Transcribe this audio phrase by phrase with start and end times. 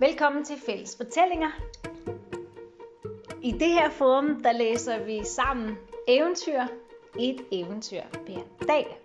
[0.00, 1.50] Velkommen til Fælles Fortællinger.
[3.42, 6.60] I det her forum, der læser vi sammen eventyr,
[7.18, 8.98] et eventyr hver dag.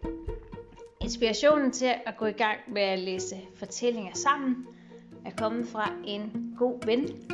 [1.02, 4.68] Inspirationen til at gå i gang med at læse fortællinger sammen
[5.26, 7.32] er kommet fra en god ven.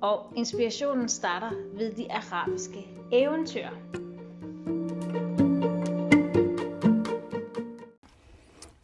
[0.00, 3.68] Og inspirationen starter ved de arabiske eventyr.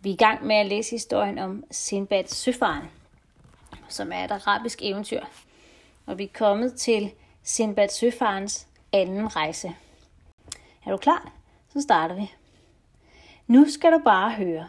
[0.01, 2.96] Vi er i gang med at læse historien om Sinbad Søfaren,
[3.97, 5.21] som er et arabisk eventyr.
[6.07, 7.11] Og vi er kommet til
[7.43, 9.75] Sinbad Søfarens anden rejse.
[10.87, 11.33] Er du klar?
[11.73, 12.33] Så starter vi.
[13.47, 14.69] Nu skal du bare høre.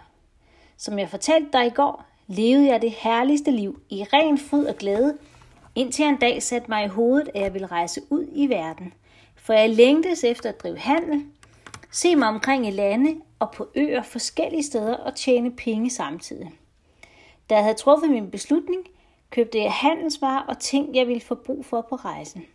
[0.78, 4.76] Som jeg fortalte dig i går, levede jeg det herligste liv i ren fryd og
[4.76, 5.18] glæde,
[5.76, 8.94] indtil en dag satte mig i hovedet, at jeg ville rejse ud i verden.
[9.36, 11.26] For jeg længtes efter at drive handel,
[11.92, 16.52] se mig omkring i lande og på øer forskellige steder og tjene penge samtidig.
[17.50, 18.88] Da jeg havde truffet min beslutning,
[19.30, 22.46] købte jeg handelsvarer og ting, jeg ville få brug for på rejsen.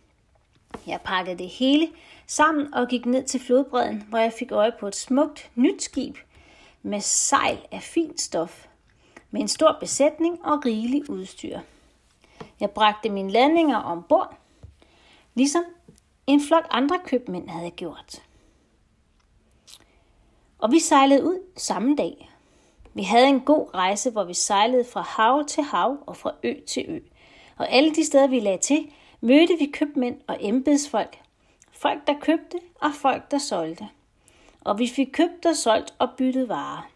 [0.87, 1.89] Jeg pakkede det hele
[2.27, 6.17] sammen og gik ned til flodbredden, hvor jeg fik øje på et smukt nyt skib
[6.81, 8.67] med sejl af fint stof,
[9.31, 11.59] med en stor besætning og rigelig udstyr.
[12.59, 14.37] Jeg bragte mine landinger ombord,
[15.35, 15.63] ligesom
[16.27, 18.23] en flok andre købmænd havde gjort.
[20.59, 22.32] Og vi sejlede ud samme dag.
[22.93, 26.53] Vi havde en god rejse, hvor vi sejlede fra hav til hav og fra ø
[26.67, 26.99] til ø.
[27.57, 28.91] Og alle de steder, vi lagde til,
[29.21, 31.17] mødte vi købmænd og embedsfolk.
[31.71, 33.87] Folk, der købte, og folk, der solgte.
[34.61, 36.89] Og vi fik købt og solgt og byttet varer.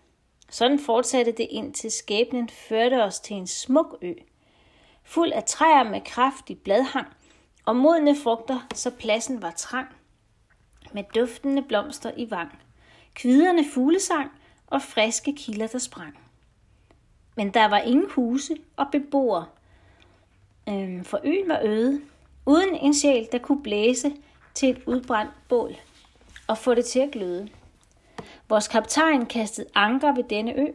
[0.49, 4.13] Sådan fortsatte det indtil skæbnen førte os til en smuk ø.
[5.03, 7.07] Fuld af træer med kraftig bladhang
[7.65, 9.87] og modne frugter, så pladsen var trang.
[10.93, 12.59] Med duftende blomster i vang.
[13.13, 14.31] Kviderne fuglesang
[14.67, 16.19] og friske kilder, der sprang.
[17.35, 19.45] Men der var ingen huse og beboere,
[20.69, 22.01] øhm, for øen var øde,
[22.45, 24.13] uden en sjæl, der kunne blæse
[24.53, 25.75] til et udbrændt bål
[26.47, 27.49] og få det til at gløde.
[28.49, 30.65] Vores kaptajn kastede anker ved denne ø,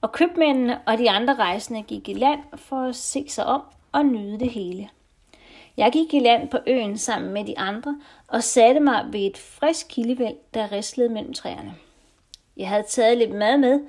[0.00, 3.62] og købmændene og de andre rejsende gik i land for at se sig om
[3.92, 4.88] og nyde det hele.
[5.76, 9.38] Jeg gik i land på øen sammen med de andre og satte mig ved et
[9.38, 11.74] frisk kildevæld, der rislede mellem træerne.
[12.56, 13.80] Jeg havde taget lidt mad med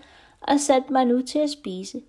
[0.42, 2.02] og sat mig nu til at spise.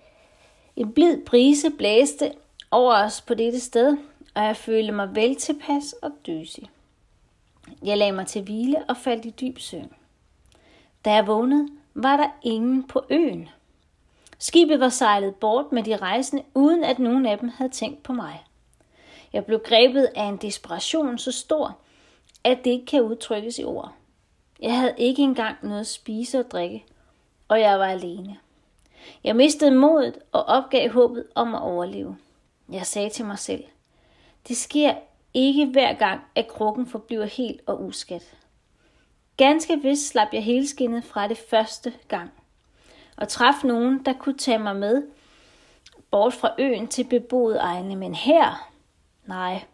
[0.77, 2.33] En blid brise blæste
[2.71, 3.97] over os på dette sted,
[4.35, 6.71] og jeg følte mig vel tilpas og døsig.
[7.83, 9.93] Jeg lagde mig til hvile og faldt i dyb søvn.
[11.05, 13.49] Da jeg vågnede, var der ingen på øen.
[14.39, 18.13] Skibet var sejlet bort med de rejsende, uden at nogen af dem havde tænkt på
[18.13, 18.45] mig.
[19.33, 21.79] Jeg blev grebet af en desperation så stor,
[22.45, 23.93] at det ikke kan udtrykkes i ord.
[24.61, 26.85] Jeg havde ikke engang noget at spise og drikke,
[27.49, 28.39] og jeg var alene.
[29.25, 32.17] Jeg mistede modet og opgav håbet om at overleve.
[32.73, 33.65] Jeg sagde til mig selv,
[34.49, 34.95] det sker
[35.35, 38.37] ikke hver gang, at krukken forbliver helt og uskat.
[39.37, 42.31] Ganske vist slap jeg helskindet fra det første gang,
[43.17, 45.03] og traf nogen, der kunne tage mig med
[46.11, 48.71] bort fra øen til beboet egne, men her,
[49.27, 49.65] nej,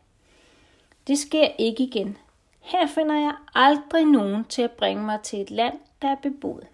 [1.06, 2.18] det sker ikke igen.
[2.62, 6.66] Her finder jeg aldrig nogen til at bringe mig til et land, der er beboet.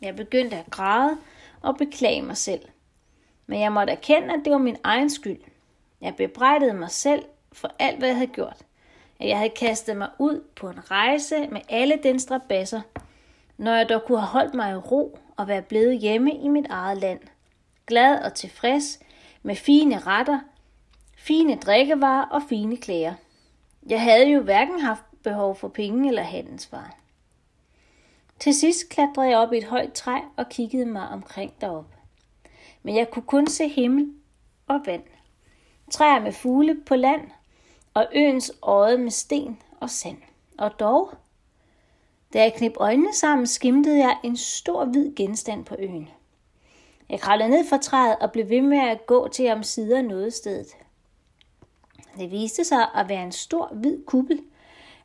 [0.00, 1.18] Jeg begyndte at græde
[1.62, 2.60] og beklage mig selv.
[3.46, 5.40] Men jeg måtte erkende, at det var min egen skyld.
[6.00, 8.56] Jeg bebrejdede mig selv for alt, hvad jeg havde gjort.
[9.20, 12.80] At jeg havde kastet mig ud på en rejse med alle den strabasser,
[13.56, 16.66] når jeg dog kunne have holdt mig i ro og være blevet hjemme i mit
[16.70, 17.20] eget land.
[17.86, 19.00] Glad og tilfreds
[19.42, 20.40] med fine retter,
[21.16, 23.14] fine drikkevarer og fine klæder.
[23.88, 26.98] Jeg havde jo hverken haft behov for penge eller handelsvarer.
[28.38, 31.94] Til sidst klatrede jeg op i et højt træ og kiggede mig omkring derop.
[32.82, 34.12] Men jeg kunne kun se himmel
[34.66, 35.02] og vand.
[35.90, 37.30] Træer med fugle på land
[37.94, 40.18] og øens øje med sten og sand.
[40.58, 41.12] Og dog,
[42.32, 46.08] da jeg knep øjnene sammen, skimtede jeg en stor hvid genstand på øen.
[47.08, 50.34] Jeg kravlede ned fra træet og blev ved med at gå til om sider noget
[50.34, 50.66] stedet.
[52.16, 54.42] Det viste sig at være en stor hvid kuppel,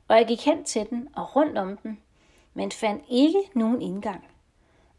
[0.07, 1.99] og jeg gik hen til den og rundt om den,
[2.53, 4.27] men fandt ikke nogen indgang.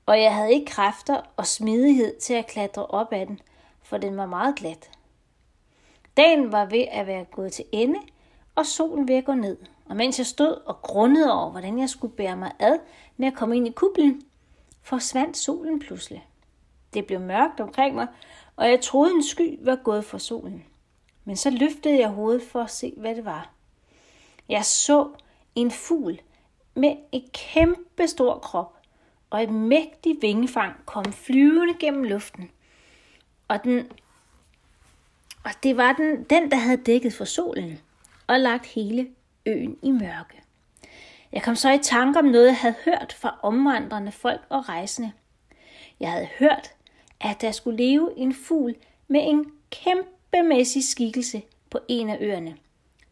[0.07, 3.41] Og jeg havde ikke kræfter og smidighed til at klatre op ad den,
[3.83, 4.91] for den var meget glat.
[6.17, 7.99] Dagen var ved at være gået til ende,
[8.55, 9.57] og solen ved at gå ned.
[9.85, 12.79] Og mens jeg stod og grundede over, hvordan jeg skulle bære mig ad
[13.17, 14.23] med at komme ind i kuplen,
[14.83, 16.27] forsvandt solen pludselig.
[16.95, 18.07] Det blev mørkt omkring mig,
[18.57, 20.65] og jeg troede en sky var gået for solen.
[21.25, 23.51] Men så løftede jeg hovedet for at se, hvad det var.
[24.49, 25.09] Jeg så
[25.55, 26.21] en fugl
[26.75, 28.79] med et kæmpe stor krop
[29.31, 32.51] og et mægtigt vingefang kom flyvende gennem luften.
[33.49, 33.93] Og den
[35.45, 37.81] Og det var den, den, der havde dækket for solen
[38.27, 39.09] og lagt hele
[39.47, 40.43] øen i mørke.
[41.33, 45.13] Jeg kom så i tanke om noget, jeg havde hørt fra omvandrende folk og rejsende.
[46.01, 46.71] Jeg havde hørt,
[47.21, 48.75] at der skulle leve en fugl
[49.09, 52.57] med en kæmpe kæmpemæssig skikkelse på en af øerne.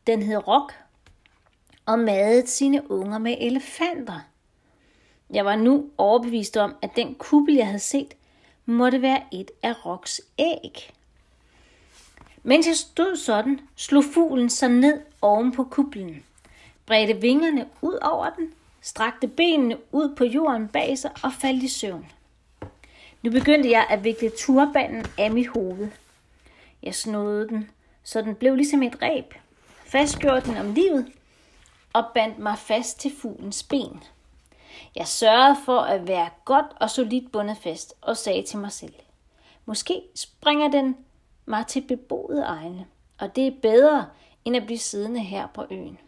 [0.06, 0.74] Den hed Rock
[1.86, 4.20] og madede sine unger med elefanter.
[5.30, 8.14] Jeg var nu overbevist om, at den kuppel, jeg havde set,
[8.66, 10.92] måtte være et af Roks æg.
[12.42, 16.24] Mens jeg stod sådan, slog fuglen sig ned oven på kuplen,
[16.86, 21.68] bredte vingerne ud over den, strakte benene ud på jorden bag sig og faldt i
[21.68, 22.06] søvn.
[23.22, 25.88] Nu begyndte jeg at vikle turbanen af mit hoved.
[26.82, 27.70] Jeg snodede den,
[28.02, 29.34] så den blev ligesom et reb,
[29.84, 31.12] fastgjorde den om livet
[31.92, 34.02] og bandt mig fast til fuglens ben.
[34.96, 38.94] Jeg sørgede for at være godt og solidt bundet fast og sagde til mig selv,
[39.66, 40.96] måske springer den
[41.46, 42.86] mig til beboede egne,
[43.18, 44.06] og det er bedre
[44.44, 45.98] end at blive siddende her på øen.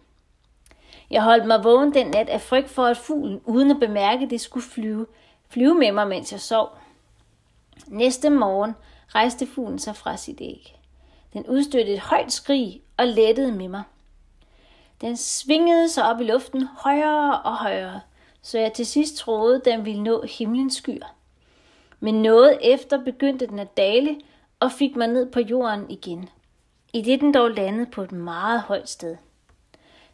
[1.10, 4.40] Jeg holdt mig vågen den nat af frygt for, at fuglen, uden at bemærke det,
[4.40, 5.06] skulle flyve,
[5.48, 6.78] flyve med mig, mens jeg sov.
[7.86, 8.74] Næste morgen
[9.14, 10.78] rejste fuglen sig fra sit æg.
[11.32, 13.82] Den udstødte et højt skrig og lettede med mig.
[15.00, 18.00] Den svingede sig op i luften højere og højere,
[18.42, 21.14] så jeg til sidst troede, den ville nå himlens skyer.
[22.00, 24.20] Men noget efter begyndte den at dale
[24.60, 26.28] og fik mig ned på jorden igen.
[26.92, 29.16] I det den dog landede på et meget højt sted.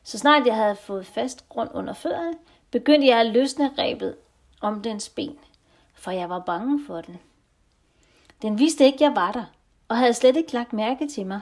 [0.02, 2.34] Så snart jeg havde fået fast grund under fødderne,
[2.70, 4.16] begyndte jeg at løsne rebet
[4.60, 5.38] om dens ben,
[5.94, 7.18] for jeg var bange for den.
[8.42, 9.44] Den vidste ikke, jeg var der,
[9.88, 11.40] og havde slet ikke lagt mærke til mig.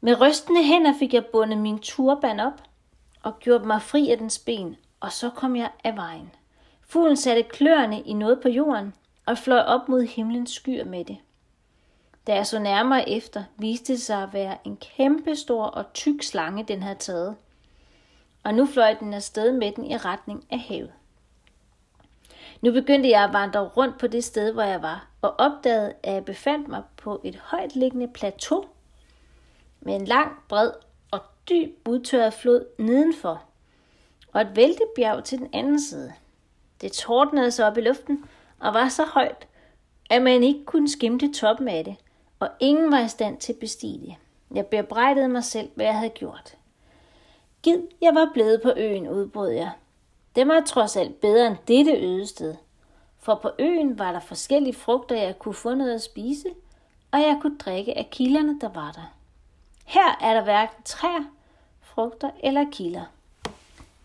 [0.00, 2.62] Med rystende hænder fik jeg bundet min turban op
[3.22, 6.30] og gjort mig fri af dens ben, og så kom jeg af vejen.
[6.88, 8.94] Fuglen satte kløerne i noget på jorden
[9.26, 11.16] og fløj op mod himlens skyer med det.
[12.26, 16.64] Da jeg så nærmere efter, viste det sig at være en kæmpestor og tyk slange,
[16.64, 17.36] den havde taget.
[18.44, 20.92] Og nu fløj den afsted med den i retning af havet.
[22.60, 26.14] Nu begyndte jeg at vandre rundt på det sted, hvor jeg var, og opdagede, at
[26.14, 28.64] jeg befandt mig på et højt liggende plateau
[29.80, 30.70] med en lang, bred
[31.10, 33.42] og dyb udtørret flod nedenfor,
[34.32, 36.12] og et vældigt bjerg til den anden side.
[36.80, 38.24] Det tordnede sig op i luften
[38.60, 39.46] og var så højt,
[40.10, 41.96] at man ikke kunne skimte toppen af det,
[42.40, 44.14] og ingen var i stand til at bestige det.
[44.54, 46.54] Jeg bebrejdede mig selv, hvad jeg havde gjort.
[47.62, 49.70] Gid, jeg var blevet på øen, udbrød jeg.
[50.38, 52.54] Det var trods alt bedre end dette øde sted.
[53.18, 56.48] For på øen var der forskellige frugter, jeg kunne få noget at spise,
[57.10, 59.14] og jeg kunne drikke af kilderne, der var der.
[59.84, 61.24] Her er der hverken træer,
[61.80, 63.04] frugter eller kilder.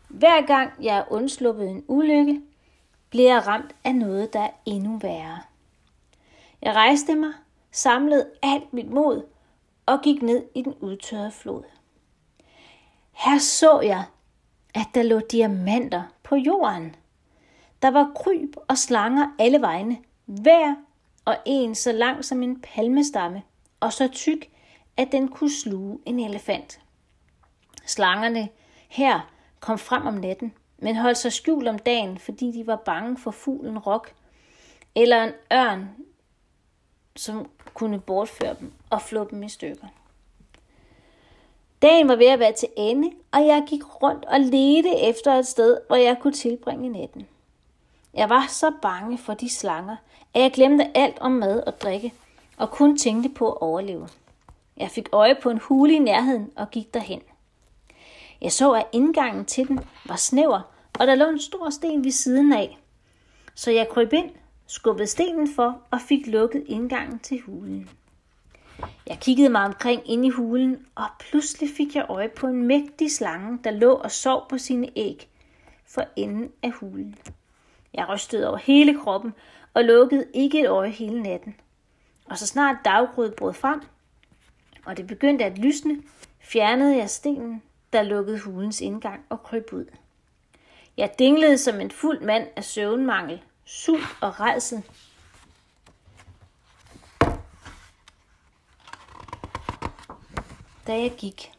[0.08, 2.42] Hver gang jeg er undsluppet en ulykke,
[3.10, 5.40] bliver jeg ramt af noget, der er endnu værre.
[6.62, 7.34] Jeg rejste mig,
[7.72, 9.26] samlede alt mit mod
[9.86, 11.64] og gik ned i den udtørrede flod.
[13.12, 14.04] Her så jeg,
[14.76, 16.04] at der lå diamanter
[16.34, 16.96] på jorden.
[17.82, 20.76] Der var kryb og slanger alle vegne, hver
[21.26, 23.44] og en så lang som en palmestamme,
[23.80, 24.52] og så tyk,
[24.98, 26.80] at den kunne sluge en elefant.
[27.86, 28.50] Slangerne
[28.90, 33.18] her kom frem om natten, men holdt sig skjult om dagen, fordi de var bange
[33.18, 34.14] for fuglen rok,
[34.96, 35.90] eller en ørn,
[37.16, 39.88] som kunne bortføre dem og flå dem i stykker.
[41.84, 45.48] Dagen var ved at være til ende, og jeg gik rundt og ledte efter et
[45.48, 47.28] sted, hvor jeg kunne tilbringe natten.
[48.14, 49.96] Jeg var så bange for de slanger,
[50.34, 52.14] at jeg glemte alt om mad og drikke,
[52.58, 54.10] og kun tænkte på at overleve.
[54.78, 57.22] Jeg fik øje på en hule i nærheden og gik derhen.
[58.42, 60.62] Jeg så, at indgangen til den var snæver,
[61.00, 62.78] og der lå en stor sten ved siden af.
[63.56, 64.30] Så jeg kryb ind,
[64.68, 67.90] skubbede stenen for og fik lukket indgangen til hulen.
[69.08, 73.12] Jeg kiggede mig omkring ind i hulen, og pludselig fik jeg øje på en mægtig
[73.12, 75.30] slange, der lå og sov på sine æg
[75.86, 77.16] for enden af hulen.
[77.94, 79.34] Jeg rystede over hele kroppen
[79.74, 81.56] og lukkede ikke et øje hele natten.
[82.26, 83.82] Og så snart daggrødet brød frem,
[84.86, 86.02] og det begyndte at lysne,
[86.40, 87.62] fjernede jeg stenen,
[87.94, 89.86] der lukkede hulens indgang og kryb ud.
[90.98, 94.84] Jeg dinglede som en fuld mand af søvnmangel, sult og redsel.
[100.88, 101.52] Da jeg gik.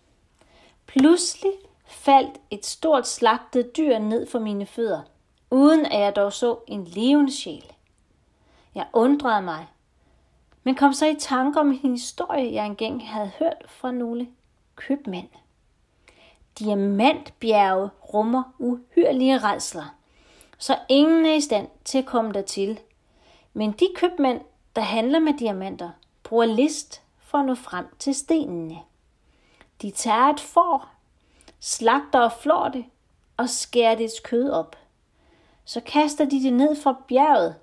[0.87, 1.52] Pludselig
[1.87, 5.02] faldt et stort slagtet dyr ned for mine fødder,
[5.50, 7.73] uden at jeg dog så en levende sjæl.
[8.75, 9.66] Jeg undrede mig,
[10.64, 14.28] men kom så i tanke om en historie, jeg engang havde hørt fra nogle
[14.76, 15.28] købmænd.
[16.59, 19.95] Diamantbjerge rummer uhyrlige redsler,
[20.59, 22.81] så ingen er i stand til at komme dertil.
[23.52, 24.40] Men de købmænd,
[24.76, 25.90] der handler med diamanter,
[26.23, 28.78] bruger list for at nå frem til stenene.
[29.85, 30.88] De tager et får,
[31.61, 32.85] slagter og flår det
[33.37, 34.76] og skærer dets kød op.
[35.64, 37.55] Så kaster de det ned fra bjerget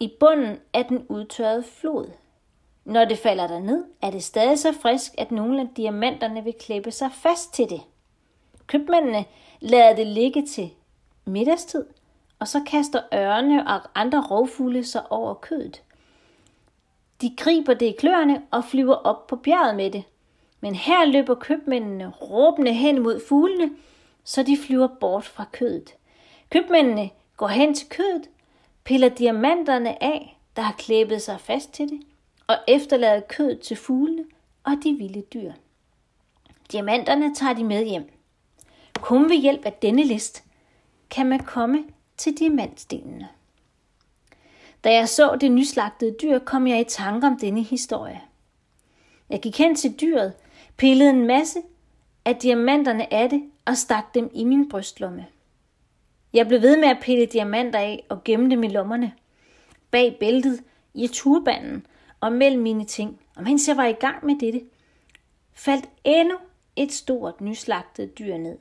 [0.00, 2.10] i bunden af den udtørrede flod.
[2.84, 6.54] Når det falder der ned, er det stadig så frisk, at nogle af diamanterne vil
[6.60, 7.82] klæbe sig fast til det.
[8.66, 9.24] Købmændene
[9.60, 10.70] lader det ligge til
[11.24, 11.86] middagstid,
[12.38, 15.82] og så kaster ørne og andre rovfugle sig over kødet.
[17.20, 20.04] De griber det i kløerne og flyver op på bjerget med det.
[20.60, 23.70] Men her løber købmændene råbende hen mod fuglene,
[24.24, 25.94] så de flyver bort fra kødet.
[26.50, 28.28] Købmændene går hen til kødet,
[28.84, 32.00] piller diamanterne af, der har klæbet sig fast til det,
[32.46, 34.24] og efterlader kødet til fuglene
[34.64, 35.52] og de vilde dyr.
[36.72, 38.10] Diamanterne tager de med hjem.
[39.00, 40.44] Kun ved hjælp af denne list
[41.10, 41.84] kan man komme
[42.16, 43.28] til diamantstenene.
[44.84, 48.20] Da jeg så det nyslagtede dyr, kom jeg i tanke om denne historie.
[49.30, 50.32] Jeg gik hen til dyret,
[50.76, 51.58] pillede en masse
[52.24, 55.26] af diamanterne af det og stak dem i min brystlomme.
[56.32, 59.12] Jeg blev ved med at pille diamanter af og gemme dem i lommerne,
[59.90, 60.62] bag bæltet,
[60.94, 61.86] i turbanden
[62.20, 63.20] og mellem mine ting.
[63.36, 64.62] Og mens jeg var i gang med dette,
[65.54, 66.36] faldt endnu
[66.76, 68.58] et stort nyslagtet dyr ned.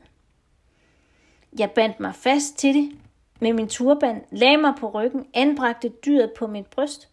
[1.60, 2.91] Jeg bandt mig fast til det
[3.39, 7.10] med min turban, lagde mig på ryggen, anbragte dyret på mit bryst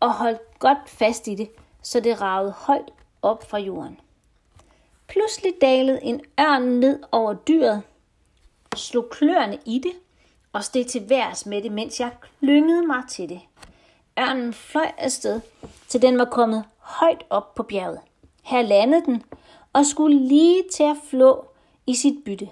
[0.00, 1.50] og holdt godt fast i det,
[1.82, 2.90] så det ragede højt
[3.22, 3.98] op fra jorden.
[5.12, 7.82] Pludselig dalede en ørn ned over dyret,
[8.76, 9.92] slog kløerne i det
[10.52, 13.40] og steg til værs med det, mens jeg klyngede mig til det.
[14.18, 15.40] Ørnen fløj afsted,
[15.88, 18.00] til den var kommet højt op på bjerget.
[18.42, 19.22] Her landede den
[19.72, 21.46] og skulle lige til at flå
[21.86, 22.48] i sit bytte.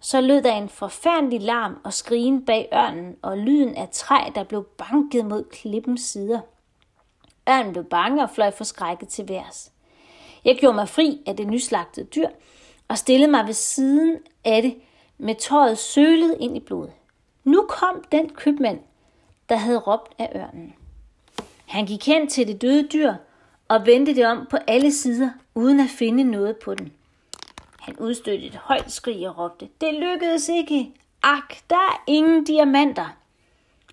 [0.00, 4.44] Så lød der en forfærdelig larm og skrigen bag ørnen, og lyden af træ, der
[4.44, 6.40] blev banket mod klippens sider.
[7.48, 9.71] Ørnen blev bange og fløj forskrækket til værs.
[10.44, 12.28] Jeg gjorde mig fri af det nyslagtede dyr
[12.88, 14.74] og stillede mig ved siden af det
[15.18, 16.92] med tøjet sølet ind i blodet.
[17.44, 18.80] Nu kom den købmand,
[19.48, 20.74] der havde råbt af ørnen.
[21.66, 23.14] Han gik hen til det døde dyr
[23.68, 26.92] og vendte det om på alle sider, uden at finde noget på den.
[27.80, 30.92] Han udstødte et højt skrig og råbte, det lykkedes ikke.
[31.22, 33.16] Ak, der er ingen diamanter.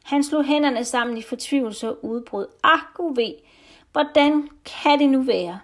[0.03, 3.34] Han slog hænderne sammen i fortvivlelse og udbrød, Ak, gud ved,
[3.91, 5.60] hvordan kan det nu være?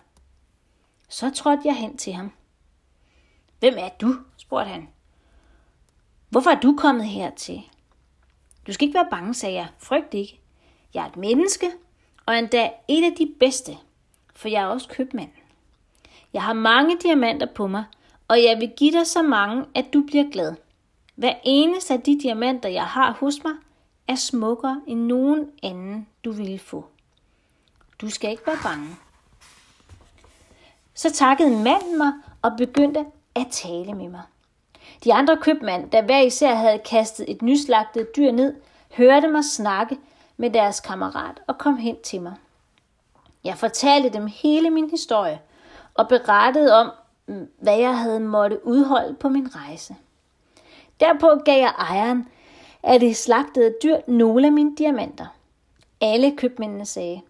[1.10, 2.32] Så trådte jeg hen til ham.
[3.60, 4.16] Hvem er du?
[4.38, 4.90] spurgte han.
[6.30, 7.62] Hvorfor er du kommet hertil?
[8.68, 9.68] Du skal ikke være bange, sagde jeg.
[9.78, 10.40] Frygt ikke.
[10.94, 11.72] Jeg er et menneske,
[12.26, 13.78] og endda et af de bedste,
[14.36, 15.30] for jeg er også købmand.
[16.34, 17.84] Jeg har mange diamanter på mig,
[18.28, 20.56] og jeg vil give dig så mange, at du bliver glad.
[21.16, 23.54] Hver eneste af de diamanter, jeg har hos mig,
[24.08, 26.86] er smukkere end nogen anden, du ville få.
[28.02, 28.96] Du skal ikke være bange.
[30.96, 34.22] Så takkede manden mig og begyndte at tale med mig.
[35.04, 38.54] De andre købmænd, der hver især havde kastet et nyslagtet dyr ned,
[38.98, 39.98] hørte mig snakke
[40.38, 42.34] med deres kammerat og kom hen til mig.
[43.44, 45.40] Jeg fortalte dem hele min historie
[45.94, 46.92] og berettede om,
[47.60, 49.96] hvad jeg havde måtte udholde på min rejse.
[51.00, 52.28] Derpå gav jeg ejeren
[52.84, 55.26] af det slagtede dyr nogle af mine diamanter.
[56.02, 57.22] Alle købmændene sagde,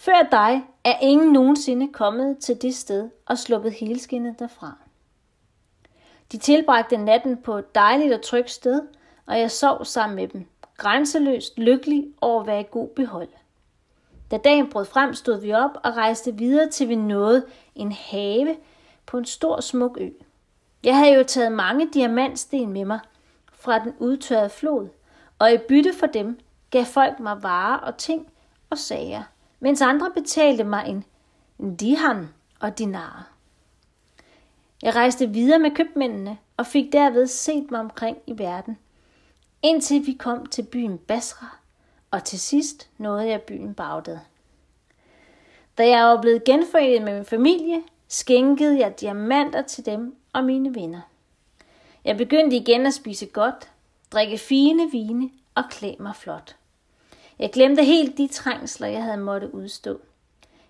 [0.00, 4.76] før dig er ingen nogensinde kommet til det sted og sluppet helskinnet derfra.
[6.32, 8.82] De tilbragte natten på et dejligt og trygt sted,
[9.26, 13.28] og jeg sov sammen med dem, grænseløst lykkelig over at være i god behold.
[14.30, 18.56] Da dagen brød frem, stod vi op og rejste videre til vi nåede en have
[19.06, 20.10] på en stor smuk ø.
[20.84, 23.00] Jeg havde jo taget mange diamantsten med mig
[23.52, 24.88] fra den udtørrede flod,
[25.38, 26.38] og i bytte for dem
[26.70, 28.32] gav folk mig varer og ting
[28.70, 29.22] og sager,
[29.60, 31.04] mens andre betalte mig en,
[31.58, 32.28] en dihan
[32.60, 33.32] og dinar.
[34.82, 38.78] Jeg rejste videre med købmændene og fik derved set mig omkring i verden,
[39.62, 41.58] indtil vi kom til byen Basra,
[42.10, 44.18] og til sidst nåede jeg byen Bagdad.
[45.78, 50.74] Da jeg var blevet genforenet med min familie, skænkede jeg diamanter til dem og mine
[50.74, 51.00] venner.
[52.04, 53.70] Jeg begyndte igen at spise godt,
[54.12, 56.56] drikke fine vine og klæde mig flot.
[57.38, 60.00] Jeg glemte helt de trængsler, jeg havde måtte udstå.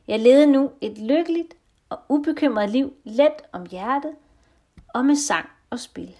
[0.08, 1.54] Jeg levede nu et lykkeligt
[1.88, 4.12] og ubekymret liv let om hjertet
[4.88, 6.16] og med sang og spil.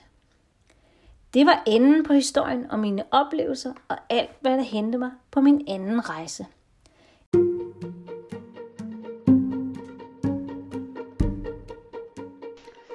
[1.35, 5.41] Det var enden på historien om mine oplevelser og alt, hvad der hentede mig på
[5.41, 6.47] min anden rejse.